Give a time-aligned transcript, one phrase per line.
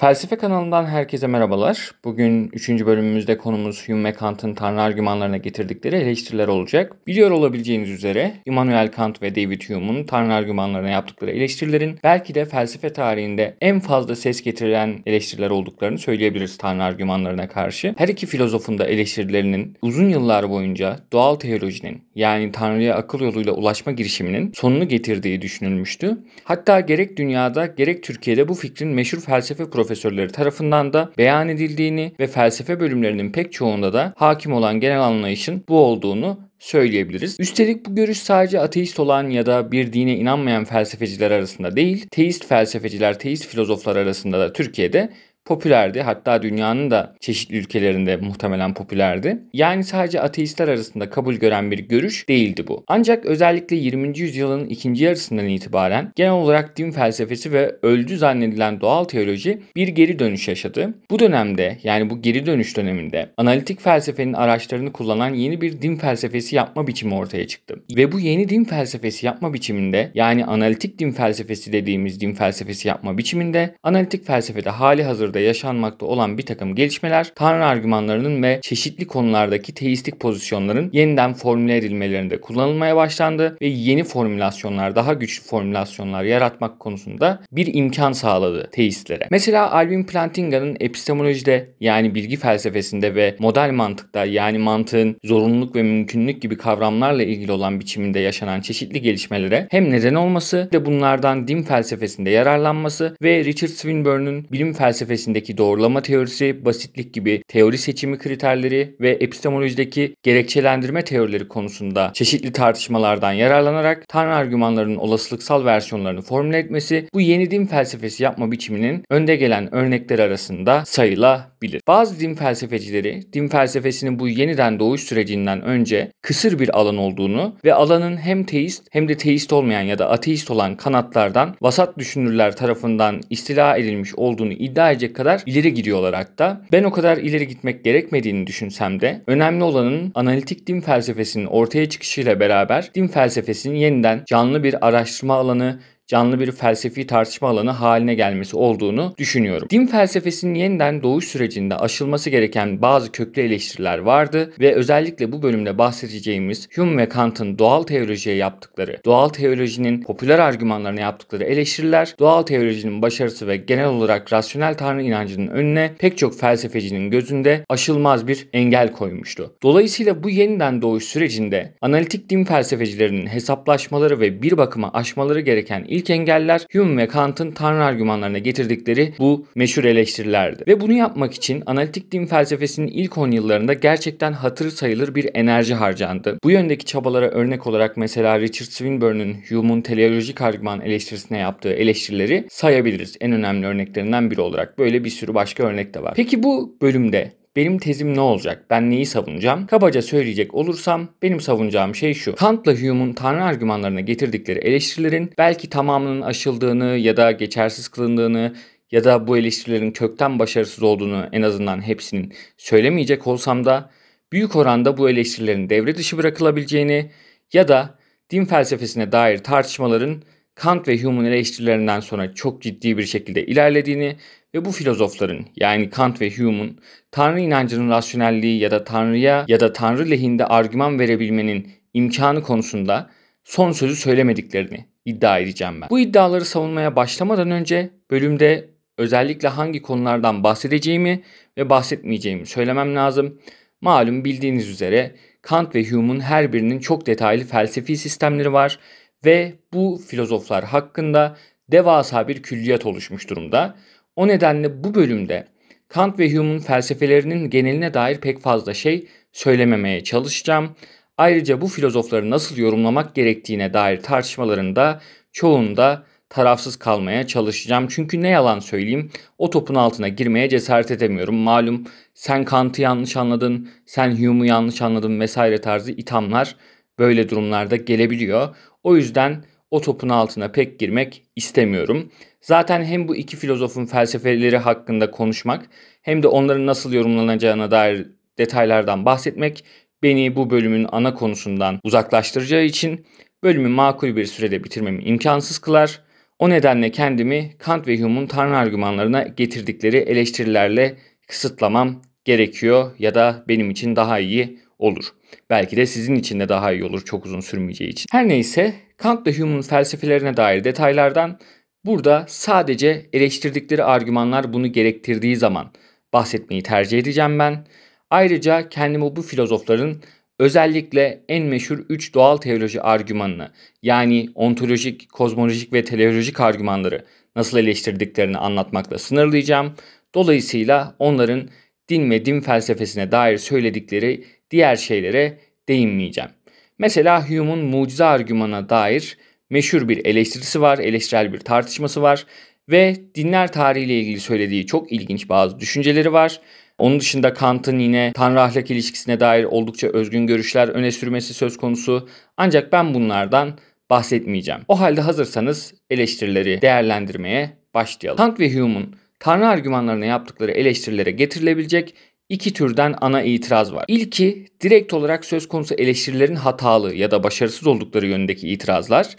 [0.00, 1.90] Felsefe kanalından herkese merhabalar.
[2.04, 2.68] Bugün 3.
[2.68, 7.06] bölümümüzde konumuz Hume ve Kant'ın Tanrı argümanlarına getirdikleri eleştiriler olacak.
[7.06, 12.92] Biliyor olabileceğiniz üzere Immanuel Kant ve David Hume'un Tanrı argümanlarına yaptıkları eleştirilerin belki de felsefe
[12.92, 17.94] tarihinde en fazla ses getirilen eleştiriler olduklarını söyleyebiliriz Tanrı argümanlarına karşı.
[17.98, 23.92] Her iki filozofun da eleştirilerinin uzun yıllar boyunca doğal teolojinin yani Tanrı'ya akıl yoluyla ulaşma
[23.92, 26.18] girişiminin sonunu getirdiği düşünülmüştü.
[26.44, 32.12] Hatta gerek dünyada gerek Türkiye'de bu fikrin meşhur felsefe profesörü profesörleri tarafından da beyan edildiğini
[32.20, 37.36] ve felsefe bölümlerinin pek çoğunda da hakim olan genel anlayışın bu olduğunu söyleyebiliriz.
[37.40, 42.46] Üstelik bu görüş sadece ateist olan ya da bir dine inanmayan felsefeciler arasında değil, teist
[42.46, 45.08] felsefeciler, teist filozoflar arasında da Türkiye'de
[45.48, 46.02] popülerdi.
[46.02, 49.38] Hatta dünyanın da çeşitli ülkelerinde muhtemelen popülerdi.
[49.52, 52.84] Yani sadece ateistler arasında kabul gören bir görüş değildi bu.
[52.88, 54.18] Ancak özellikle 20.
[54.18, 60.18] yüzyılın ikinci yarısından itibaren genel olarak din felsefesi ve öldü zannedilen doğal teoloji bir geri
[60.18, 60.94] dönüş yaşadı.
[61.10, 66.56] Bu dönemde yani bu geri dönüş döneminde analitik felsefenin araçlarını kullanan yeni bir din felsefesi
[66.56, 67.82] yapma biçimi ortaya çıktı.
[67.96, 73.18] Ve bu yeni din felsefesi yapma biçiminde yani analitik din felsefesi dediğimiz din felsefesi yapma
[73.18, 79.06] biçiminde analitik felsefede hali hazırda dünyada yaşanmakta olan bir takım gelişmeler Tanrı argümanlarının ve çeşitli
[79.06, 86.80] konulardaki teistik pozisyonların yeniden formüle edilmelerinde kullanılmaya başlandı ve yeni formülasyonlar, daha güçlü formülasyonlar yaratmak
[86.80, 89.28] konusunda bir imkan sağladı teistlere.
[89.30, 96.42] Mesela Alvin Plantinga'nın epistemolojide yani bilgi felsefesinde ve model mantıkta yani mantığın zorunluluk ve mümkünlük
[96.42, 102.30] gibi kavramlarla ilgili olan biçiminde yaşanan çeşitli gelişmelere hem neden olması de bunlardan din felsefesinde
[102.30, 109.10] yararlanması ve Richard Swinburne'un bilim felsefesinde teorisindeki doğrulama teorisi, basitlik gibi teori seçimi kriterleri ve
[109.10, 117.50] epistemolojideki gerekçelendirme teorileri konusunda çeşitli tartışmalardan yararlanarak Tanrı argümanlarının olasılıksal versiyonlarını formüle etmesi bu yeni
[117.50, 121.57] din felsefesi yapma biçiminin önde gelen örnekler arasında sayılabilir.
[121.88, 127.74] Bazı din felsefecileri din felsefesinin bu yeniden doğuş sürecinden önce kısır bir alan olduğunu ve
[127.74, 133.20] alanın hem teist hem de teist olmayan ya da ateist olan kanatlardan vasat düşünürler tarafından
[133.30, 136.62] istila edilmiş olduğunu iddia edecek kadar ileri gidiyorlar hatta.
[136.72, 142.40] Ben o kadar ileri gitmek gerekmediğini düşünsem de önemli olanın analitik din felsefesinin ortaya çıkışıyla
[142.40, 148.56] beraber din felsefesinin yeniden canlı bir araştırma alanı canlı bir felsefi tartışma alanı haline gelmesi
[148.56, 149.68] olduğunu düşünüyorum.
[149.70, 155.78] Din felsefesinin yeniden doğuş sürecinde aşılması gereken bazı köklü eleştiriler vardı ve özellikle bu bölümde
[155.78, 163.02] bahsedeceğimiz Hume ve Kant'ın doğal teolojiye yaptıkları, doğal teolojinin popüler argümanlarına yaptıkları eleştiriler, doğal teolojinin
[163.02, 168.92] başarısı ve genel olarak rasyonel tanrı inancının önüne pek çok felsefecinin gözünde aşılmaz bir engel
[168.92, 169.54] koymuştu.
[169.62, 175.97] Dolayısıyla bu yeniden doğuş sürecinde analitik din felsefecilerinin hesaplaşmaları ve bir bakıma aşmaları gereken ilk
[175.98, 180.64] İlk engeller Hume ve Kant'ın tanrı argümanlarına getirdikleri bu meşhur eleştirilerdi.
[180.66, 185.74] Ve bunu yapmak için analitik din felsefesinin ilk 10 yıllarında gerçekten hatırı sayılır bir enerji
[185.74, 186.38] harcandı.
[186.44, 193.16] Bu yöndeki çabalara örnek olarak mesela Richard Swinburne'un Hume'un teleolojik argüman eleştirisine yaptığı eleştirileri sayabiliriz.
[193.20, 194.78] En önemli örneklerinden biri olarak.
[194.78, 196.12] Böyle bir sürü başka örnek de var.
[196.16, 198.64] Peki bu bölümde benim tezim ne olacak?
[198.70, 199.66] Ben neyi savunacağım?
[199.66, 202.34] Kabaca söyleyecek olursam benim savunacağım şey şu.
[202.34, 208.54] Kant'la Hume'un tanrı argümanlarına getirdikleri eleştirilerin belki tamamının aşıldığını ya da geçersiz kılındığını
[208.90, 213.90] ya da bu eleştirilerin kökten başarısız olduğunu en azından hepsinin söylemeyecek olsam da
[214.32, 217.10] büyük oranda bu eleştirilerin devre dışı bırakılabileceğini
[217.52, 217.98] ya da
[218.30, 220.22] din felsefesine dair tartışmaların
[220.54, 224.16] Kant ve Hume'un eleştirilerinden sonra çok ciddi bir şekilde ilerlediğini
[224.54, 226.78] ve bu filozofların yani Kant ve Hume'un
[227.10, 233.10] Tanrı inancının rasyonelliği ya da Tanrı'ya ya da Tanrı lehinde argüman verebilmenin imkanı konusunda
[233.44, 235.90] son sözü söylemediklerini iddia edeceğim ben.
[235.90, 241.22] Bu iddiaları savunmaya başlamadan önce bölümde özellikle hangi konulardan bahsedeceğimi
[241.58, 243.40] ve bahsetmeyeceğimi söylemem lazım.
[243.80, 248.78] Malum bildiğiniz üzere Kant ve Hume'un her birinin çok detaylı felsefi sistemleri var
[249.24, 251.36] ve bu filozoflar hakkında
[251.72, 253.76] devasa bir külliyat oluşmuş durumda.
[254.18, 255.46] O nedenle bu bölümde
[255.88, 260.76] Kant ve Hume'un felsefelerinin geneline dair pek fazla şey söylememeye çalışacağım.
[261.18, 265.00] Ayrıca bu filozofları nasıl yorumlamak gerektiğine dair tartışmalarında
[265.32, 267.86] çoğunda tarafsız kalmaya çalışacağım.
[267.90, 271.36] Çünkü ne yalan söyleyeyim o topun altına girmeye cesaret edemiyorum.
[271.36, 276.56] Malum sen Kant'ı yanlış anladın, sen Hume'u yanlış anladın vesaire tarzı ithamlar
[276.98, 278.56] böyle durumlarda gelebiliyor.
[278.82, 282.12] O yüzden o topun altına pek girmek istemiyorum.
[282.40, 285.68] Zaten hem bu iki filozofun felsefeleri hakkında konuşmak
[286.02, 288.06] hem de onların nasıl yorumlanacağına dair
[288.38, 289.64] detaylardan bahsetmek
[290.02, 293.06] beni bu bölümün ana konusundan uzaklaştıracağı için
[293.42, 296.00] bölümü makul bir sürede bitirmemi imkansız kılar.
[296.38, 300.96] O nedenle kendimi Kant ve Hume'un tanrı argümanlarına getirdikleri eleştirilerle
[301.28, 305.04] kısıtlamam gerekiyor ya da benim için daha iyi olur.
[305.50, 308.06] Belki de sizin için de daha iyi olur çok uzun sürmeyeceği için.
[308.12, 311.38] Her neyse Kant ve Hume'un felsefelerine dair detaylardan
[311.84, 315.72] burada sadece eleştirdikleri argümanlar bunu gerektirdiği zaman
[316.12, 317.66] bahsetmeyi tercih edeceğim ben.
[318.10, 320.02] Ayrıca kendimi bu filozofların
[320.38, 323.50] özellikle en meşhur 3 doğal teoloji argümanını
[323.82, 327.04] yani ontolojik, kozmolojik ve teleolojik argümanları
[327.36, 329.74] nasıl eleştirdiklerini anlatmakla sınırlayacağım.
[330.14, 331.48] Dolayısıyla onların
[331.88, 336.30] din ve din felsefesine dair söyledikleri diğer şeylere değinmeyeceğim.
[336.78, 339.16] Mesela Hume'un mucize argümana dair
[339.50, 342.26] meşhur bir eleştirisi var, eleştirel bir tartışması var
[342.68, 346.40] ve dinler tarihiyle ilgili söylediği çok ilginç bazı düşünceleri var.
[346.78, 352.08] Onun dışında Kant'ın yine Tanrı ahlak ilişkisine dair oldukça özgün görüşler öne sürmesi söz konusu.
[352.36, 353.58] Ancak ben bunlardan
[353.90, 354.60] bahsetmeyeceğim.
[354.68, 358.16] O halde hazırsanız eleştirileri değerlendirmeye başlayalım.
[358.16, 361.94] Kant ve Hume'un Tanrı argümanlarına yaptıkları eleştirilere getirilebilecek
[362.28, 363.84] iki türden ana itiraz var.
[363.88, 369.16] İlki direkt olarak söz konusu eleştirilerin hatalı ya da başarısız oldukları yönündeki itirazlar.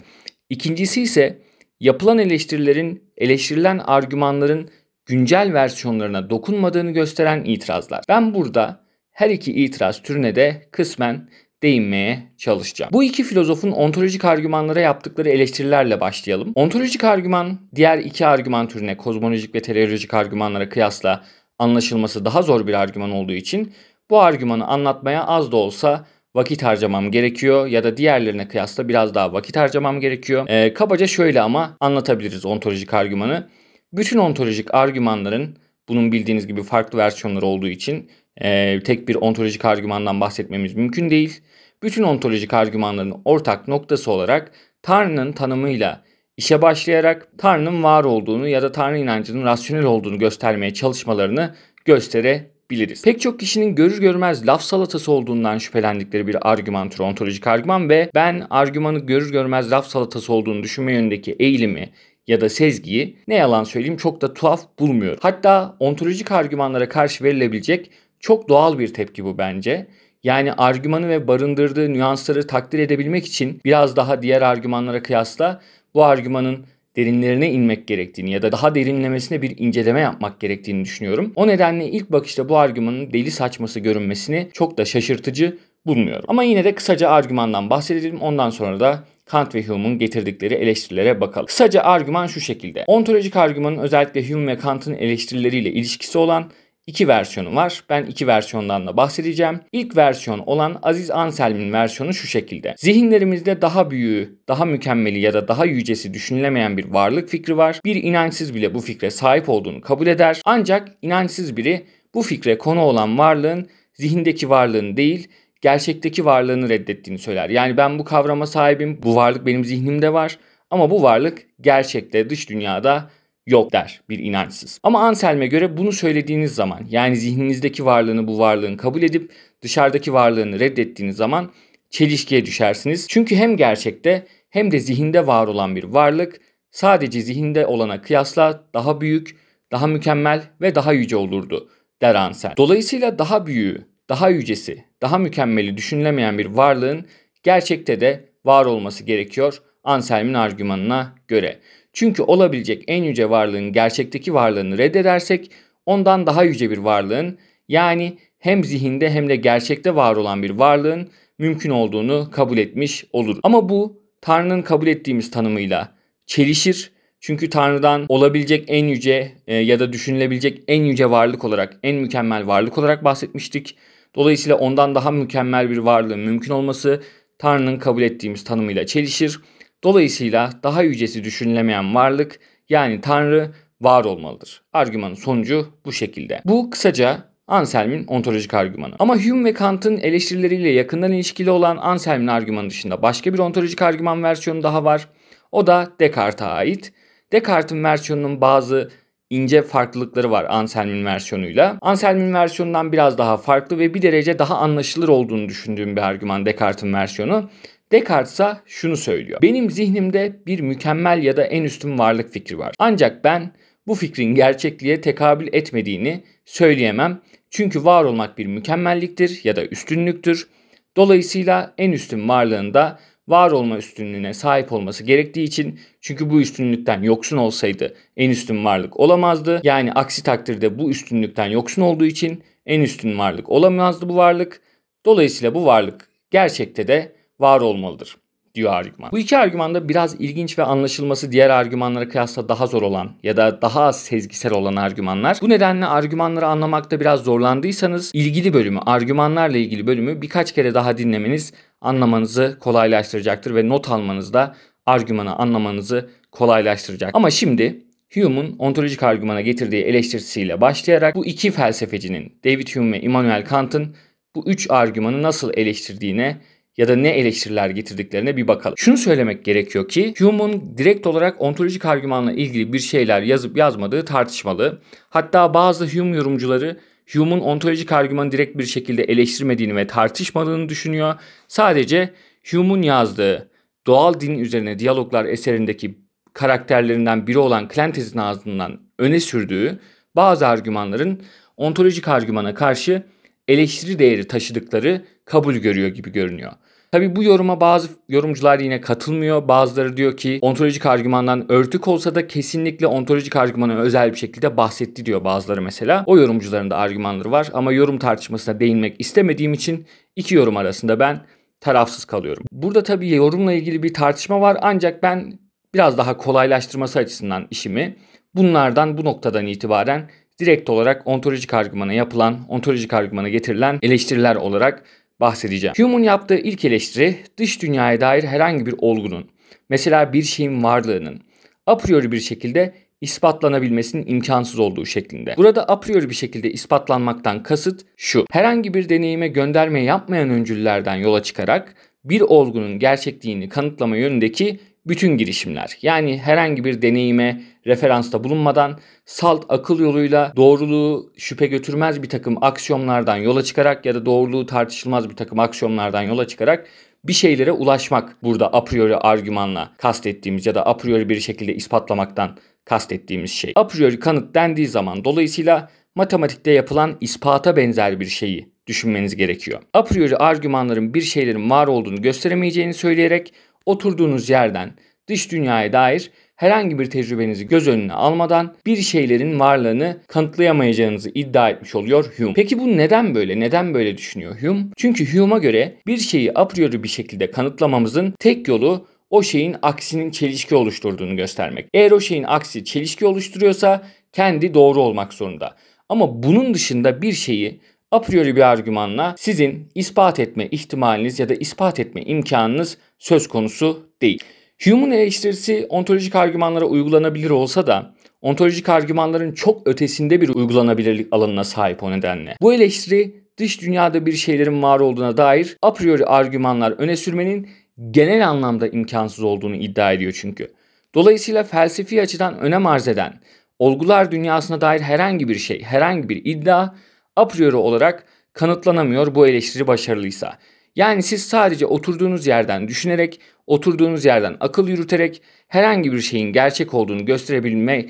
[0.50, 1.42] İkincisi ise
[1.80, 4.70] yapılan eleştirilerin eleştirilen argümanların
[5.06, 8.04] güncel versiyonlarına dokunmadığını gösteren itirazlar.
[8.08, 11.28] Ben burada her iki itiraz türüne de kısmen
[11.62, 12.92] değinmeye çalışacağım.
[12.92, 16.52] Bu iki filozofun ontolojik argümanlara yaptıkları eleştirilerle başlayalım.
[16.54, 21.24] Ontolojik argüman diğer iki argüman türüne kozmolojik ve teleolojik argümanlara kıyasla
[21.60, 23.72] anlaşılması daha zor bir argüman olduğu için
[24.10, 29.32] bu argümanı anlatmaya az da olsa vakit harcamam gerekiyor ya da diğerlerine kıyasla biraz daha
[29.32, 30.46] vakit harcamam gerekiyor.
[30.48, 33.48] Ee, kabaca şöyle ama anlatabiliriz ontolojik argümanı.
[33.92, 35.56] Bütün ontolojik argümanların
[35.88, 38.10] bunun bildiğiniz gibi farklı versiyonları olduğu için
[38.42, 41.40] e, tek bir ontolojik argümandan bahsetmemiz mümkün değil.
[41.82, 44.52] Bütün ontolojik argümanların ortak noktası olarak
[44.82, 46.02] Tanrı'nın tanımıyla
[46.40, 51.54] işe başlayarak Tanrı'nın var olduğunu ya da Tanrı inancının rasyonel olduğunu göstermeye çalışmalarını
[51.84, 53.04] gösterebiliriz.
[53.04, 58.10] Pek çok kişinin görür görmez laf salatası olduğundan şüphelendikleri bir argüman türü ontolojik argüman ve
[58.14, 61.90] ben argümanı görür görmez laf salatası olduğunu düşünme yönündeki eğilimi
[62.26, 65.18] ya da sezgiyi ne yalan söyleyeyim çok da tuhaf bulmuyorum.
[65.22, 67.90] Hatta ontolojik argümanlara karşı verilebilecek
[68.20, 69.86] çok doğal bir tepki bu bence.
[70.22, 75.60] Yani argümanı ve barındırdığı nüansları takdir edebilmek için biraz daha diğer argümanlara kıyasla
[75.94, 76.64] bu argümanın
[76.96, 81.32] derinlerine inmek gerektiğini ya da daha derinlemesine bir inceleme yapmak gerektiğini düşünüyorum.
[81.36, 86.24] O nedenle ilk bakışta bu argümanın deli saçması görünmesini çok da şaşırtıcı bulmuyorum.
[86.28, 88.20] Ama yine de kısaca argümandan bahsedelim.
[88.20, 91.46] Ondan sonra da Kant ve Hume'un getirdikleri eleştirilere bakalım.
[91.46, 92.84] Kısaca argüman şu şekilde.
[92.86, 96.50] Ontolojik argümanın özellikle Hume ve Kant'ın eleştirileriyle ilişkisi olan
[96.90, 97.82] iki versiyonu var.
[97.90, 99.60] Ben iki versiyondan da bahsedeceğim.
[99.72, 102.74] İlk versiyon olan Aziz Anselm'in versiyonu şu şekilde.
[102.78, 107.80] Zihinlerimizde daha büyüğü, daha mükemmeli ya da daha yücesi düşünülemeyen bir varlık fikri var.
[107.84, 110.42] Bir inançsız bile bu fikre sahip olduğunu kabul eder.
[110.44, 115.28] Ancak inançsız biri bu fikre konu olan varlığın zihindeki varlığın değil,
[115.60, 117.50] gerçekteki varlığını reddettiğini söyler.
[117.50, 120.38] Yani ben bu kavrama sahibim, bu varlık benim zihnimde var
[120.70, 123.10] ama bu varlık gerçekte dış dünyada
[123.46, 124.80] yok der bir inançsız.
[124.82, 129.32] Ama Anselm'e göre bunu söylediğiniz zaman yani zihninizdeki varlığını bu varlığın kabul edip
[129.62, 131.50] dışarıdaki varlığını reddettiğiniz zaman
[131.90, 133.06] çelişkiye düşersiniz.
[133.08, 136.40] Çünkü hem gerçekte hem de zihinde var olan bir varlık
[136.70, 139.36] sadece zihinde olana kıyasla daha büyük,
[139.72, 141.70] daha mükemmel ve daha yüce olurdu
[142.00, 142.54] der Ansel.
[142.56, 147.06] Dolayısıyla daha büyüğü, daha yücesi, daha mükemmeli düşünülemeyen bir varlığın
[147.42, 151.58] gerçekte de var olması gerekiyor Anselm'in argümanına göre.
[151.92, 155.50] Çünkü olabilecek en yüce varlığın gerçekteki varlığını reddedersek
[155.86, 161.08] ondan daha yüce bir varlığın yani hem zihinde hem de gerçekte var olan bir varlığın
[161.38, 163.38] mümkün olduğunu kabul etmiş olur.
[163.42, 165.94] Ama bu Tanrı'nın kabul ettiğimiz tanımıyla
[166.26, 166.90] çelişir.
[167.20, 172.46] Çünkü Tanrı'dan olabilecek en yüce e, ya da düşünülebilecek en yüce varlık olarak, en mükemmel
[172.46, 173.76] varlık olarak bahsetmiştik.
[174.14, 177.02] Dolayısıyla ondan daha mükemmel bir varlığın mümkün olması
[177.38, 179.40] Tanrı'nın kabul ettiğimiz tanımıyla çelişir.
[179.84, 184.62] Dolayısıyla daha yücesi düşünülemeyen varlık yani Tanrı var olmalıdır.
[184.72, 186.40] Argümanın sonucu bu şekilde.
[186.44, 188.94] Bu kısaca Anselm'in ontolojik argümanı.
[188.98, 194.22] Ama Hume ve Kant'ın eleştirileriyle yakından ilişkili olan Anselm'in argümanı dışında başka bir ontolojik argüman
[194.22, 195.08] versiyonu daha var.
[195.52, 196.92] O da Descartes'a ait.
[197.32, 198.90] Descartes'in versiyonunun bazı
[199.30, 201.78] ince farklılıkları var Anselm'in versiyonuyla.
[201.80, 206.92] Anselm'in versiyonundan biraz daha farklı ve bir derece daha anlaşılır olduğunu düşündüğüm bir argüman Descartes'in
[206.92, 207.50] versiyonu.
[207.92, 209.42] Descartes ise şunu söylüyor.
[209.42, 212.74] Benim zihnimde bir mükemmel ya da en üstün varlık fikri var.
[212.78, 213.52] Ancak ben
[213.86, 217.20] bu fikrin gerçekliğe tekabül etmediğini söyleyemem.
[217.50, 220.48] Çünkü var olmak bir mükemmelliktir ya da üstünlüktür.
[220.96, 227.36] Dolayısıyla en üstün varlığında var olma üstünlüğüne sahip olması gerektiği için çünkü bu üstünlükten yoksun
[227.36, 229.60] olsaydı en üstün varlık olamazdı.
[229.64, 234.60] Yani aksi takdirde bu üstünlükten yoksun olduğu için en üstün varlık olamazdı bu varlık.
[235.06, 238.16] Dolayısıyla bu varlık gerçekte de var olmalıdır
[238.54, 239.12] diyor argüman.
[239.12, 243.36] Bu iki argüman da biraz ilginç ve anlaşılması diğer argümanlara kıyasla daha zor olan ya
[243.36, 245.38] da daha az sezgisel olan argümanlar.
[245.42, 251.52] Bu nedenle argümanları anlamakta biraz zorlandıysanız ilgili bölümü, argümanlarla ilgili bölümü birkaç kere daha dinlemeniz
[251.80, 254.56] anlamanızı kolaylaştıracaktır ve not almanız da
[254.86, 257.10] argümanı anlamanızı kolaylaştıracak.
[257.14, 263.44] Ama şimdi Hume'un ontolojik argümana getirdiği eleştirisiyle başlayarak bu iki felsefecinin David Hume ve Immanuel
[263.44, 263.96] Kant'ın
[264.34, 266.36] bu üç argümanı nasıl eleştirdiğine
[266.76, 268.78] ya da ne eleştiriler getirdiklerine bir bakalım.
[268.78, 274.80] Şunu söylemek gerekiyor ki Hume'un direkt olarak ontolojik argümanla ilgili bir şeyler yazıp yazmadığı tartışmalı.
[275.08, 276.80] Hatta bazı Hume yorumcuları
[277.12, 281.14] Hume'un ontolojik argümanı direkt bir şekilde eleştirmediğini ve tartışmadığını düşünüyor.
[281.48, 282.10] Sadece
[282.50, 283.50] Hume'un yazdığı
[283.86, 285.98] Doğal Din Üzerine Diyaloglar eserindeki
[286.32, 289.78] karakterlerinden biri olan Clantes'in ağzından öne sürdüğü
[290.16, 291.22] bazı argümanların
[291.56, 293.02] ontolojik argümana karşı
[293.50, 296.52] eleştiri değeri taşıdıkları kabul görüyor gibi görünüyor.
[296.92, 299.48] Tabi bu yoruma bazı yorumcular yine katılmıyor.
[299.48, 305.06] Bazıları diyor ki ontolojik argümandan örtük olsa da kesinlikle ontolojik argümanı özel bir şekilde bahsetti
[305.06, 306.04] diyor bazıları mesela.
[306.06, 311.20] O yorumcuların da argümanları var ama yorum tartışmasına değinmek istemediğim için iki yorum arasında ben
[311.60, 312.44] tarafsız kalıyorum.
[312.52, 315.38] Burada tabii yorumla ilgili bir tartışma var ancak ben
[315.74, 317.96] biraz daha kolaylaştırması açısından işimi
[318.34, 324.82] bunlardan bu noktadan itibaren direkt olarak ontolojik argümana yapılan, ontolojik argümana getirilen eleştiriler olarak
[325.20, 325.74] bahsedeceğim.
[325.76, 329.30] Hume'un yaptığı ilk eleştiri dış dünyaya dair herhangi bir olgunun,
[329.68, 331.20] mesela bir şeyin varlığının
[331.66, 335.34] a priori bir şekilde ispatlanabilmesinin imkansız olduğu şeklinde.
[335.36, 338.24] Burada a priori bir şekilde ispatlanmaktan kasıt şu.
[338.30, 345.78] Herhangi bir deneyime gönderme yapmayan öncüllerden yola çıkarak bir olgunun gerçekliğini kanıtlama yönündeki bütün girişimler.
[345.82, 353.16] Yani herhangi bir deneyime referansta bulunmadan salt akıl yoluyla doğruluğu şüphe götürmez bir takım aksiyonlardan
[353.16, 356.66] yola çıkarak ya da doğruluğu tartışılmaz bir takım aksiyonlardan yola çıkarak
[357.04, 362.36] bir şeylere ulaşmak burada a priori argümanla kastettiğimiz ya da a priori bir şekilde ispatlamaktan
[362.64, 363.52] kastettiğimiz şey.
[363.56, 369.60] A priori kanıt dendiği zaman dolayısıyla matematikte yapılan ispata benzer bir şeyi düşünmeniz gerekiyor.
[369.74, 373.32] A priori argümanların bir şeylerin var olduğunu gösteremeyeceğini söyleyerek
[373.70, 374.72] oturduğunuz yerden
[375.08, 381.74] dış dünyaya dair herhangi bir tecrübenizi göz önüne almadan bir şeylerin varlığını kanıtlayamayacağınızı iddia etmiş
[381.74, 382.32] oluyor Hume.
[382.34, 383.40] Peki bu neden böyle?
[383.40, 384.64] Neden böyle düşünüyor Hume?
[384.76, 390.10] Çünkü Hume'a göre bir şeyi a priori bir şekilde kanıtlamamızın tek yolu o şeyin aksinin
[390.10, 391.68] çelişki oluşturduğunu göstermek.
[391.74, 395.56] Eğer o şeyin aksi çelişki oluşturuyorsa kendi doğru olmak zorunda.
[395.88, 397.60] Ama bunun dışında bir şeyi
[397.90, 403.86] a priori bir argümanla sizin ispat etme ihtimaliniz ya da ispat etme imkanınız söz konusu
[404.02, 404.24] değil.
[404.64, 411.82] Hume'un eleştirisi ontolojik argümanlara uygulanabilir olsa da ontolojik argümanların çok ötesinde bir uygulanabilirlik alanına sahip
[411.82, 412.36] o nedenle.
[412.40, 417.48] Bu eleştiri dış dünyada bir şeylerin var olduğuna dair a priori argümanlar öne sürmenin
[417.90, 420.52] genel anlamda imkansız olduğunu iddia ediyor çünkü.
[420.94, 423.20] Dolayısıyla felsefi açıdan önem arz eden
[423.58, 426.68] olgular dünyasına dair herhangi bir şey, herhangi bir iddia
[427.16, 430.38] a priori olarak kanıtlanamıyor bu eleştiri başarılıysa.
[430.76, 437.04] Yani siz sadece oturduğunuz yerden düşünerek, oturduğunuz yerden akıl yürüterek herhangi bir şeyin gerçek olduğunu
[437.04, 437.86] gösterebilme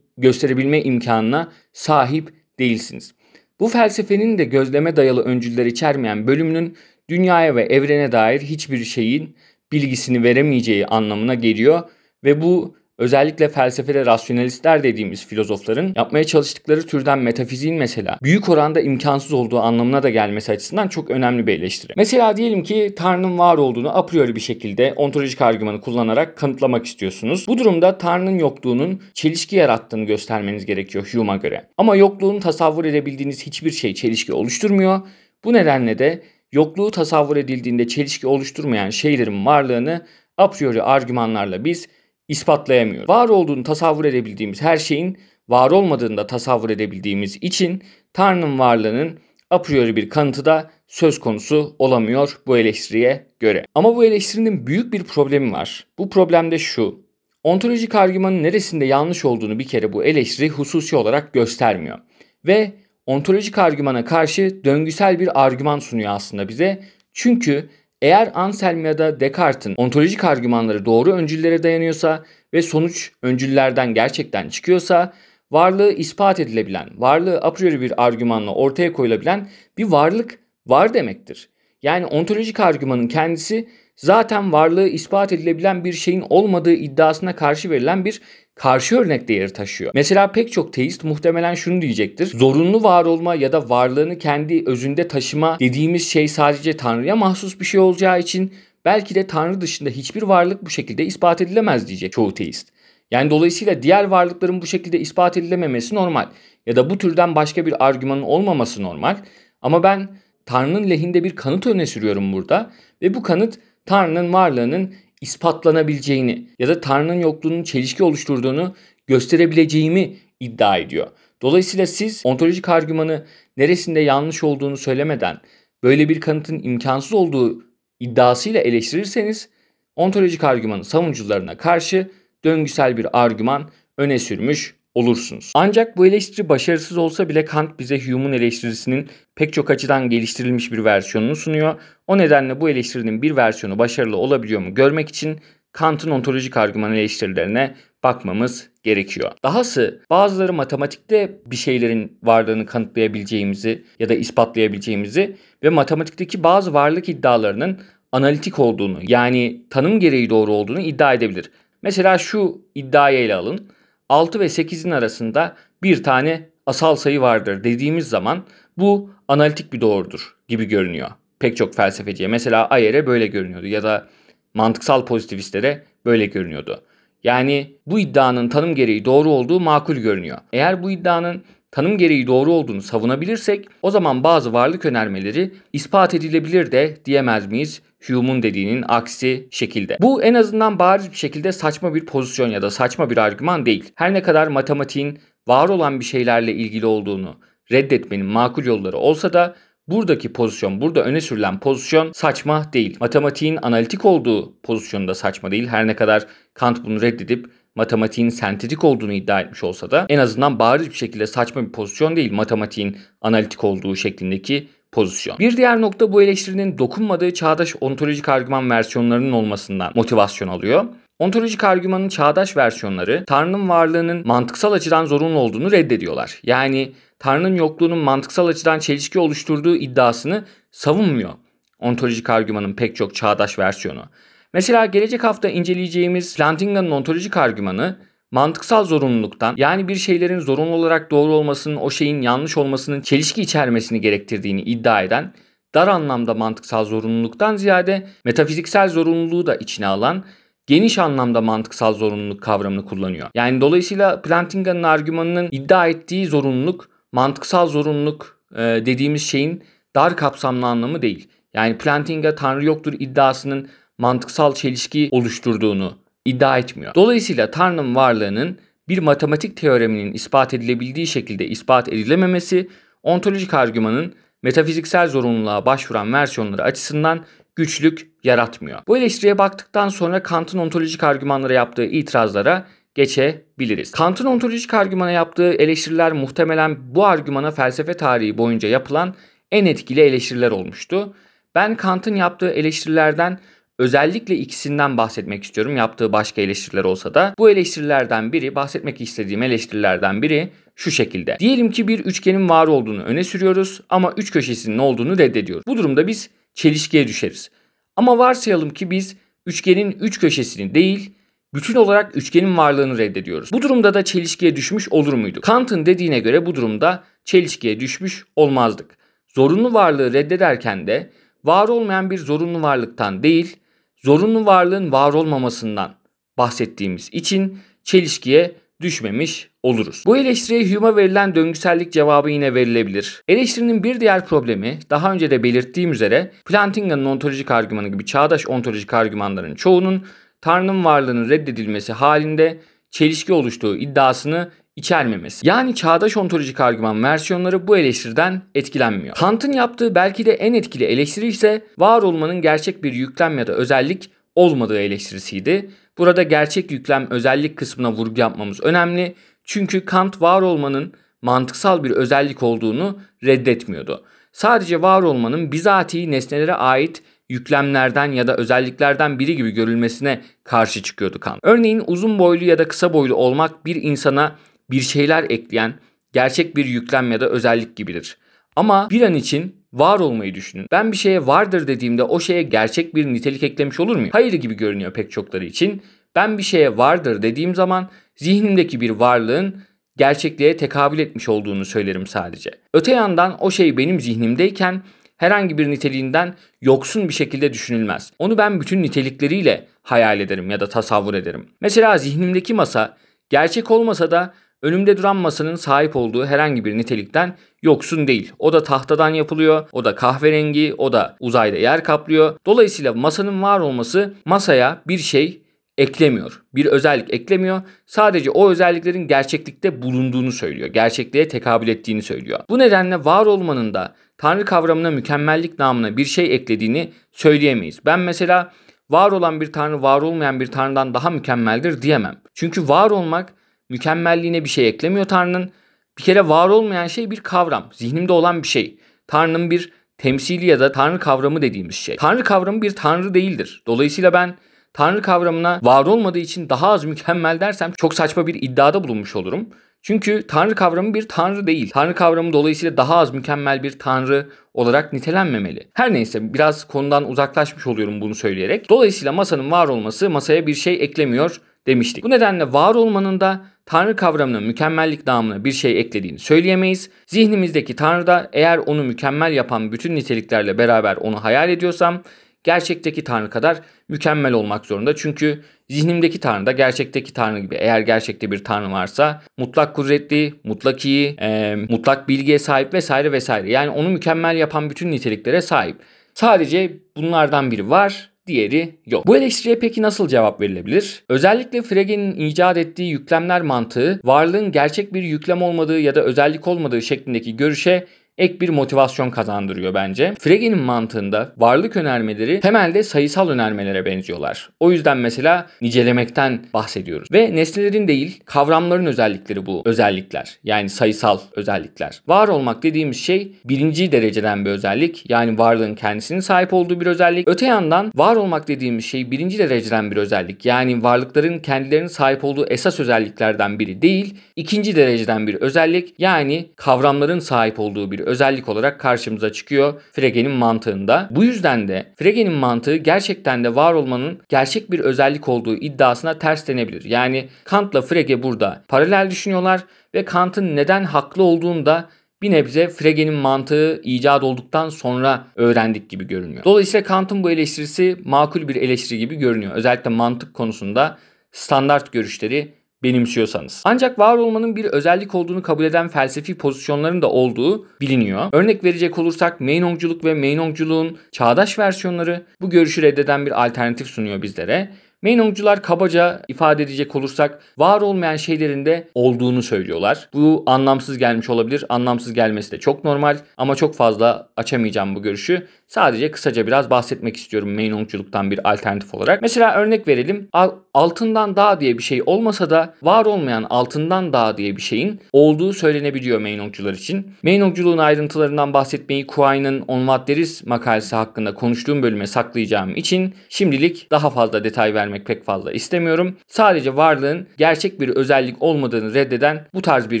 [0.18, 3.14] gösterebilme imkanına sahip değilsiniz.
[3.60, 6.76] Bu felsefenin de gözleme dayalı öncüller içermeyen bölümünün
[7.08, 9.36] dünyaya ve evrene dair hiçbir şeyin
[9.72, 11.82] bilgisini veremeyeceği anlamına geliyor
[12.24, 19.32] ve bu Özellikle felsefede rasyonalistler dediğimiz filozofların yapmaya çalıştıkları türden metafiziğin mesela büyük oranda imkansız
[19.32, 21.92] olduğu anlamına da gelmesi açısından çok önemli bir eleştiri.
[21.96, 27.44] Mesela diyelim ki Tanrı'nın var olduğunu a priori bir şekilde ontolojik argümanı kullanarak kanıtlamak istiyorsunuz.
[27.48, 31.68] Bu durumda Tanrı'nın yokluğunun çelişki yarattığını göstermeniz gerekiyor Hume'a göre.
[31.76, 35.00] Ama yokluğunu tasavvur edebildiğiniz hiçbir şey çelişki oluşturmuyor.
[35.44, 41.88] Bu nedenle de yokluğu tasavvur edildiğinde çelişki oluşturmayan şeylerin varlığını a priori argümanlarla biz
[42.28, 43.08] ispatlayamıyor.
[43.08, 45.18] Var olduğunu tasavvur edebildiğimiz her şeyin
[45.48, 47.82] var olmadığını da tasavvur edebildiğimiz için
[48.12, 49.18] Tanrı'nın varlığının
[49.50, 53.64] a priori bir kanıtı da söz konusu olamıyor bu eleştiriye göre.
[53.74, 55.86] Ama bu eleştirinin büyük bir problemi var.
[55.98, 57.08] Bu problem de şu.
[57.42, 61.98] Ontolojik argümanın neresinde yanlış olduğunu bir kere bu eleştiri hususi olarak göstermiyor.
[62.46, 62.72] Ve
[63.06, 66.82] ontolojik argümana karşı döngüsel bir argüman sunuyor aslında bize.
[67.12, 67.68] Çünkü
[68.02, 72.24] eğer Anselm ya da Descartes'in ontolojik argümanları doğru öncüllere dayanıyorsa
[72.54, 75.12] ve sonuç öncüllerden gerçekten çıkıyorsa
[75.50, 81.50] varlığı ispat edilebilen, varlığı a priori bir argümanla ortaya koyulabilen bir varlık var demektir.
[81.82, 88.20] Yani ontolojik argümanın kendisi zaten varlığı ispat edilebilen bir şeyin olmadığı iddiasına karşı verilen bir
[88.58, 89.90] karşı örnek değeri taşıyor.
[89.94, 92.26] Mesela pek çok teist muhtemelen şunu diyecektir.
[92.26, 97.64] Zorunlu var olma ya da varlığını kendi özünde taşıma dediğimiz şey sadece Tanrı'ya mahsus bir
[97.64, 98.52] şey olacağı için
[98.84, 102.68] belki de Tanrı dışında hiçbir varlık bu şekilde ispat edilemez diyecek çoğu teist.
[103.10, 106.26] Yani dolayısıyla diğer varlıkların bu şekilde ispat edilememesi normal.
[106.66, 109.16] Ya da bu türden başka bir argümanın olmaması normal.
[109.62, 110.08] Ama ben
[110.46, 112.70] Tanrı'nın lehinde bir kanıt öne sürüyorum burada.
[113.02, 118.74] Ve bu kanıt Tanrı'nın varlığının ispatlanabileceğini ya da Tanrı'nın yokluğunun çelişki oluşturduğunu
[119.06, 121.08] gösterebileceğimi iddia ediyor.
[121.42, 125.40] Dolayısıyla siz ontolojik argümanı neresinde yanlış olduğunu söylemeden
[125.82, 127.64] böyle bir kanıtın imkansız olduğu
[128.00, 129.48] iddiasıyla eleştirirseniz
[129.96, 132.10] ontolojik argümanın savunucularına karşı
[132.44, 135.52] döngüsel bir argüman öne sürmüş olursunuz.
[135.54, 140.84] Ancak bu eleştiri başarısız olsa bile Kant bize Hume'un eleştirisinin pek çok açıdan geliştirilmiş bir
[140.84, 141.74] versiyonunu sunuyor.
[142.06, 145.38] O nedenle bu eleştirinin bir versiyonu başarılı olabiliyor mu görmek için
[145.72, 149.32] Kant'ın ontolojik argüman eleştirilerine bakmamız gerekiyor.
[149.44, 157.80] Dahası bazıları matematikte bir şeylerin varlığını kanıtlayabileceğimizi ya da ispatlayabileceğimizi ve matematikteki bazı varlık iddialarının
[158.12, 161.50] analitik olduğunu yani tanım gereği doğru olduğunu iddia edebilir.
[161.82, 163.68] Mesela şu iddiayı ele alın.
[164.08, 168.44] 6 ve 8'in arasında bir tane asal sayı vardır dediğimiz zaman
[168.78, 171.10] bu analitik bir doğrudur gibi görünüyor.
[171.38, 174.06] Pek çok felsefeciye mesela Ayer'e böyle görünüyordu ya da
[174.54, 176.82] mantıksal pozitivistlere böyle görünüyordu.
[177.24, 180.38] Yani bu iddianın tanım gereği doğru olduğu makul görünüyor.
[180.52, 186.72] Eğer bu iddianın tanım gereği doğru olduğunu savunabilirsek o zaman bazı varlık önermeleri ispat edilebilir
[186.72, 187.82] de diyemez miyiz?
[188.06, 189.96] Hume'un dediğinin aksi şekilde.
[190.00, 193.92] Bu en azından bariz bir şekilde saçma bir pozisyon ya da saçma bir argüman değil.
[193.94, 197.36] Her ne kadar matematiğin var olan bir şeylerle ilgili olduğunu
[197.72, 199.56] reddetmenin makul yolları olsa da
[199.88, 202.96] buradaki pozisyon, burada öne sürülen pozisyon saçma değil.
[203.00, 205.68] Matematiğin analitik olduğu pozisyonda saçma değil.
[205.68, 210.58] Her ne kadar Kant bunu reddedip matematiğin sentetik olduğunu iddia etmiş olsa da en azından
[210.58, 215.38] bariz bir şekilde saçma bir pozisyon değil matematiğin analitik olduğu şeklindeki pozisyon.
[215.38, 220.84] Bir diğer nokta bu eleştirinin dokunmadığı çağdaş ontolojik argüman versiyonlarının olmasından motivasyon alıyor.
[221.18, 226.40] Ontolojik argümanın çağdaş versiyonları Tanrı'nın varlığının mantıksal açıdan zorunlu olduğunu reddediyorlar.
[226.42, 231.30] Yani Tanrı'nın yokluğunun mantıksal açıdan çelişki oluşturduğu iddiasını savunmuyor.
[231.78, 234.04] Ontolojik argümanın pek çok çağdaş versiyonu.
[234.54, 237.96] Mesela gelecek hafta inceleyeceğimiz Plantinga'nın ontolojik argümanı
[238.30, 244.00] mantıksal zorunluluktan yani bir şeylerin zorunlu olarak doğru olmasının o şeyin yanlış olmasının çelişki içermesini
[244.00, 245.32] gerektirdiğini iddia eden
[245.74, 250.24] dar anlamda mantıksal zorunluluktan ziyade metafiziksel zorunluluğu da içine alan
[250.66, 253.28] geniş anlamda mantıksal zorunluluk kavramını kullanıyor.
[253.34, 259.64] Yani dolayısıyla Plantinga'nın argümanının iddia ettiği zorunluluk mantıksal zorunluluk e, dediğimiz şeyin
[259.96, 261.28] dar kapsamlı anlamı değil.
[261.54, 266.94] Yani Plantinga Tanrı yoktur iddiasının mantıksal çelişki oluşturduğunu iddia etmiyor.
[266.94, 268.58] Dolayısıyla Tanrı'nın varlığının
[268.88, 272.68] bir matematik teoreminin ispat edilebildiği şekilde ispat edilememesi,
[273.02, 277.24] ontolojik argümanın metafiziksel zorunluluğa başvuran versiyonları açısından
[277.56, 278.80] güçlük yaratmıyor.
[278.88, 283.90] Bu eleştiriye baktıktan sonra Kant'ın ontolojik argümanlara yaptığı itirazlara geçebiliriz.
[283.90, 289.14] Kant'ın ontolojik argümana yaptığı eleştiriler muhtemelen bu argümana felsefe tarihi boyunca yapılan
[289.52, 291.14] en etkili eleştiriler olmuştu.
[291.54, 293.38] Ben Kant'ın yaptığı eleştirilerden
[293.78, 297.34] Özellikle ikisinden bahsetmek istiyorum yaptığı başka eleştiriler olsa da.
[297.38, 301.36] Bu eleştirilerden biri, bahsetmek istediğim eleştirilerden biri şu şekilde.
[301.40, 305.64] Diyelim ki bir üçgenin var olduğunu öne sürüyoruz ama üç köşesinin olduğunu reddediyoruz.
[305.66, 307.50] Bu durumda biz çelişkiye düşeriz.
[307.96, 311.10] Ama varsayalım ki biz üçgenin üç köşesini değil,
[311.54, 313.52] bütün olarak üçgenin varlığını reddediyoruz.
[313.52, 315.42] Bu durumda da çelişkiye düşmüş olur muyduk?
[315.42, 318.98] Kant'ın dediğine göre bu durumda çelişkiye düşmüş olmazdık.
[319.26, 321.10] Zorunlu varlığı reddederken de
[321.44, 323.56] var olmayan bir zorunlu varlıktan değil,
[324.04, 325.94] zorunlu varlığın var olmamasından
[326.38, 330.02] bahsettiğimiz için çelişkiye düşmemiş oluruz.
[330.06, 333.22] Bu eleştiriye Hume'a verilen döngüsellik cevabı yine verilebilir.
[333.28, 338.94] Eleştirinin bir diğer problemi daha önce de belirttiğim üzere Plantinga'nın ontolojik argümanı gibi çağdaş ontolojik
[338.94, 340.04] argümanların çoğunun
[340.40, 342.58] Tanrı'nın varlığının reddedilmesi halinde
[342.90, 345.48] çelişki oluştuğu iddiasını içermemesi.
[345.48, 349.14] Yani çağdaş ontolojik argüman versiyonları bu eleştiriden etkilenmiyor.
[349.14, 353.52] Kant'ın yaptığı belki de en etkili eleştiri ise var olmanın gerçek bir yüklem ya da
[353.52, 355.70] özellik olmadığı eleştirisiydi.
[355.98, 359.14] Burada gerçek yüklem özellik kısmına vurgu yapmamız önemli.
[359.44, 364.04] Çünkü Kant var olmanın mantıksal bir özellik olduğunu reddetmiyordu.
[364.32, 371.20] Sadece var olmanın bizatihi nesnelere ait yüklemlerden ya da özelliklerden biri gibi görülmesine karşı çıkıyordu
[371.20, 371.40] Kant.
[371.42, 374.36] Örneğin uzun boylu ya da kısa boylu olmak bir insana
[374.70, 375.74] bir şeyler ekleyen
[376.12, 378.18] gerçek bir yüklem ya da özellik gibidir.
[378.56, 380.66] Ama bir an için var olmayı düşünün.
[380.72, 384.10] Ben bir şeye vardır dediğimde o şeye gerçek bir nitelik eklemiş olur muyum?
[384.12, 385.82] Hayır gibi görünüyor pek çokları için.
[386.14, 389.62] Ben bir şeye vardır dediğim zaman zihnimdeki bir varlığın
[389.96, 392.50] gerçekliğe tekabül etmiş olduğunu söylerim sadece.
[392.74, 394.82] Öte yandan o şey benim zihnimdeyken
[395.16, 398.12] herhangi bir niteliğinden yoksun bir şekilde düşünülmez.
[398.18, 401.48] Onu ben bütün nitelikleriyle hayal ederim ya da tasavvur ederim.
[401.60, 402.96] Mesela zihnimdeki masa
[403.30, 408.32] gerçek olmasa da önümde duran masanın sahip olduğu herhangi bir nitelikten yoksun değil.
[408.38, 412.36] O da tahtadan yapılıyor, o da kahverengi, o da uzayda yer kaplıyor.
[412.46, 415.42] Dolayısıyla masanın var olması masaya bir şey
[415.78, 416.42] eklemiyor.
[416.54, 417.62] Bir özellik eklemiyor.
[417.86, 420.68] Sadece o özelliklerin gerçeklikte bulunduğunu söylüyor.
[420.68, 422.40] Gerçekliğe tekabül ettiğini söylüyor.
[422.50, 427.80] Bu nedenle var olmanın da Tanrı kavramına mükemmellik namına bir şey eklediğini söyleyemeyiz.
[427.84, 428.52] Ben mesela
[428.90, 432.16] var olan bir tanrı var olmayan bir tanrıdan daha mükemmeldir diyemem.
[432.34, 433.34] Çünkü var olmak
[433.68, 435.50] mükemmelliğine bir şey eklemiyor tanrının.
[435.98, 437.68] Bir kere var olmayan şey bir kavram.
[437.72, 438.78] Zihnimde olan bir şey.
[439.06, 441.96] Tanrı'nın bir temsili ya da tanrı kavramı dediğimiz şey.
[441.96, 443.62] Tanrı kavramı bir tanrı değildir.
[443.66, 444.36] Dolayısıyla ben
[444.72, 449.48] Tanrı kavramına var olmadığı için daha az mükemmel dersem çok saçma bir iddiada bulunmuş olurum.
[449.82, 451.70] Çünkü Tanrı kavramı bir Tanrı değil.
[451.74, 455.68] Tanrı kavramı dolayısıyla daha az mükemmel bir Tanrı olarak nitelenmemeli.
[455.74, 458.70] Her neyse biraz konudan uzaklaşmış oluyorum bunu söyleyerek.
[458.70, 462.04] Dolayısıyla masanın var olması masaya bir şey eklemiyor demiştik.
[462.04, 466.90] Bu nedenle var olmanın da Tanrı kavramına mükemmellik namına bir şey eklediğini söyleyemeyiz.
[467.06, 472.02] Zihnimizdeki Tanrı da eğer onu mükemmel yapan bütün niteliklerle beraber onu hayal ediyorsam
[472.44, 474.96] gerçekteki Tanrı kadar mükemmel olmak zorunda.
[474.96, 477.54] Çünkü zihnimdeki Tanrı da gerçekteki Tanrı gibi.
[477.54, 483.50] Eğer gerçekte bir Tanrı varsa mutlak kudretli, mutlak iyi, e, mutlak bilgiye sahip vesaire vesaire.
[483.50, 485.76] Yani onu mükemmel yapan bütün niteliklere sahip.
[486.14, 489.06] Sadece bunlardan biri var, diğeri yok.
[489.06, 491.04] Bu eleştiriye peki nasıl cevap verilebilir?
[491.08, 496.82] Özellikle Frege'nin icat ettiği yüklemler mantığı varlığın gerçek bir yüklem olmadığı ya da özellik olmadığı
[496.82, 497.86] şeklindeki görüşe
[498.18, 500.14] ek bir motivasyon kazandırıyor bence.
[500.20, 504.50] Frege'nin mantığında varlık önermeleri temelde sayısal önermelere benziyorlar.
[504.60, 507.08] O yüzden mesela nicelemekten bahsediyoruz.
[507.12, 510.38] Ve nesnelerin değil kavramların özellikleri bu özellikler.
[510.44, 512.00] Yani sayısal özellikler.
[512.06, 515.10] Var olmak dediğimiz şey birinci dereceden bir özellik.
[515.10, 517.28] Yani varlığın kendisinin sahip olduğu bir özellik.
[517.28, 520.44] Öte yandan var olmak dediğimiz şey birinci dereceden bir özellik.
[520.46, 524.14] Yani varlıkların kendilerinin sahip olduğu esas özelliklerden biri değil.
[524.36, 525.94] ikinci dereceden bir özellik.
[525.98, 531.08] Yani kavramların sahip olduğu bir özellik olarak karşımıza çıkıyor Frege'nin mantığında.
[531.10, 536.48] Bu yüzden de Frege'nin mantığı gerçekten de var olmanın gerçek bir özellik olduğu iddiasına ters
[536.48, 536.84] denebilir.
[536.84, 539.60] Yani Kant'la Frege burada paralel düşünüyorlar
[539.94, 541.88] ve Kant'ın neden haklı olduğunu da
[542.22, 546.44] bir nebze Frege'nin mantığı icat olduktan sonra öğrendik gibi görünüyor.
[546.44, 549.54] Dolayısıyla Kant'ın bu eleştirisi makul bir eleştiri gibi görünüyor.
[549.54, 550.98] Özellikle mantık konusunda
[551.32, 553.62] standart görüşleri benimsiyorsanız.
[553.64, 558.28] Ancak var olmanın bir özellik olduğunu kabul eden felsefi pozisyonların da olduğu biliniyor.
[558.32, 564.70] Örnek verecek olursak Meinongculuk ve Meinongculuğun çağdaş versiyonları bu görüşü reddeden bir alternatif sunuyor bizlere.
[565.02, 570.08] Meinongcular kabaca ifade edecek olursak var olmayan şeylerin de olduğunu söylüyorlar.
[570.14, 571.64] Bu anlamsız gelmiş olabilir.
[571.68, 575.46] Anlamsız gelmesi de çok normal ama çok fazla açamayacağım bu görüşü.
[575.66, 579.22] Sadece kısaca biraz bahsetmek istiyorum Meinongculuktan bir alternatif olarak.
[579.22, 580.28] Mesela örnek verelim.
[580.74, 585.52] Altından dağ diye bir şey olmasa da var olmayan altından dağ diye bir şeyin olduğu
[585.52, 587.12] söylenebiliyor Meinongcular için.
[587.22, 593.90] Meinongculuğun ayrıntılarından bahsetmeyi Kuayn'ın On What There Is makalesi hakkında konuştuğum bölüme saklayacağım için şimdilik
[593.90, 596.16] daha fazla detay vermek pek fazla istemiyorum.
[596.26, 600.00] Sadece varlığın gerçek bir özellik olmadığını reddeden bu tarz bir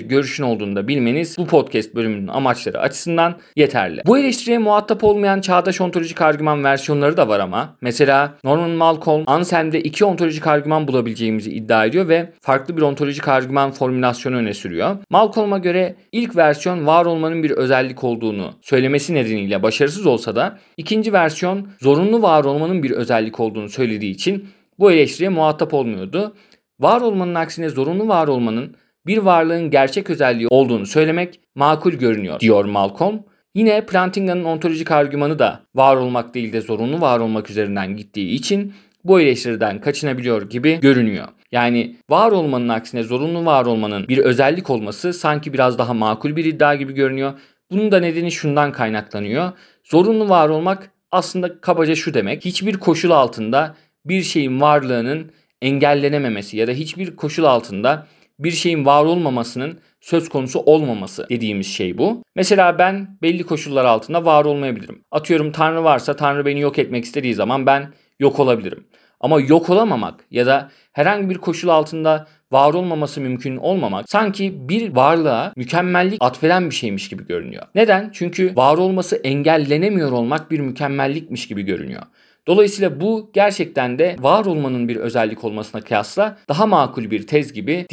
[0.00, 4.02] görüşün olduğunu da bilmeniz bu podcast bölümünün amaçları açısından yeterli.
[4.06, 7.76] Bu eleştiriye muhatap olmayan çağ çağdaş ontolojik argüman versiyonları da var ama.
[7.80, 13.70] Mesela Norman Malcolm Anselm'de iki ontolojik argüman bulabileceğimizi iddia ediyor ve farklı bir ontolojik argüman
[13.70, 14.96] formülasyonu öne sürüyor.
[15.10, 21.12] Malcolm'a göre ilk versiyon var olmanın bir özellik olduğunu söylemesi nedeniyle başarısız olsa da ikinci
[21.12, 24.48] versiyon zorunlu var olmanın bir özellik olduğunu söylediği için
[24.78, 26.34] bu eleştiriye muhatap olmuyordu.
[26.80, 32.64] Var olmanın aksine zorunlu var olmanın bir varlığın gerçek özelliği olduğunu söylemek makul görünüyor diyor
[32.64, 33.20] Malcolm.
[33.54, 38.74] Yine Plantinga'nın ontolojik argümanı da var olmak değil de zorunlu var olmak üzerinden gittiği için
[39.04, 41.28] bu eleştiriden kaçınabiliyor gibi görünüyor.
[41.52, 46.44] Yani var olmanın aksine zorunlu var olmanın bir özellik olması sanki biraz daha makul bir
[46.44, 47.32] iddia gibi görünüyor.
[47.70, 49.52] Bunun da nedeni şundan kaynaklanıyor.
[49.84, 52.44] Zorunlu var olmak aslında kabaca şu demek.
[52.44, 53.74] Hiçbir koşul altında
[54.08, 58.06] bir şeyin varlığının engellenememesi ya da hiçbir koşul altında
[58.38, 62.22] bir şeyin var olmamasının söz konusu olmaması dediğimiz şey bu.
[62.36, 65.04] Mesela ben belli koşullar altında var olmayabilirim.
[65.10, 68.86] Atıyorum Tanrı varsa Tanrı beni yok etmek istediği zaman ben yok olabilirim.
[69.20, 74.96] ama yok olamamak ya da herhangi bir koşul altında var olmaması mümkün olmamak sanki bir
[74.96, 77.62] varlığa mükemmellik atfeden bir şeymiş gibi görünüyor.
[77.74, 78.10] Neden?
[78.12, 82.02] Çünkü var olması engellenemiyor olmak bir mükemmellikmiş gibi görünüyor.
[82.48, 87.86] Dolayısıyla bu gerçekten de var olmanın bir özellik olmasına kıyasla daha makul bir tez gibi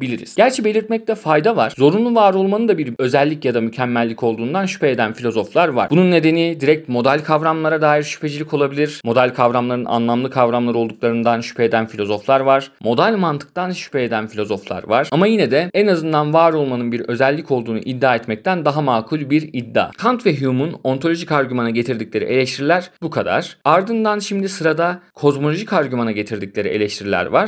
[0.00, 0.34] diyebiliriz.
[0.34, 1.72] Gerçi belirtmekte fayda var.
[1.78, 5.90] Zorunlu var olmanın da bir özellik ya da mükemmellik olduğundan şüphe eden filozoflar var.
[5.90, 9.00] Bunun nedeni direkt modal kavramlara dair şüphecilik olabilir.
[9.04, 12.70] Modal kavramların anlamlı kavramlar olduklarından şüphe eden filozoflar var.
[12.80, 15.08] Modal mantıktan şüphe eden filozoflar var.
[15.12, 19.50] Ama yine de en azından var olmanın bir özellik olduğunu iddia etmekten daha makul bir
[19.52, 19.90] iddia.
[19.90, 23.56] Kant ve Hume'un ontolojik argümana getirdikleri eleştiriler bu kadar.
[23.64, 27.38] Ardından şimdi sırada kozmolojik argümana getirdikleri eleştiriler var.